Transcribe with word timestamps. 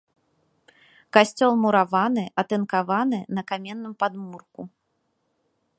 Касцёл 1.17 1.53
мураваны, 1.65 2.23
атынкаваны, 2.43 3.19
на 3.39 3.47
каменным 3.53 3.93
падмурку. 4.05 4.61